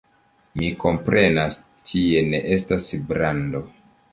Mi 0.61 0.69
komprenas, 0.83 1.59
tie 1.91 2.25
ne 2.31 2.43
estas 2.57 2.89
brando. 3.13 3.63